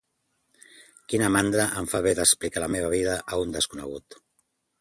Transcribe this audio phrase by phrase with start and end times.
[1.11, 4.19] Quina mandra em fa haver d'explicar la meva vida a un desconegut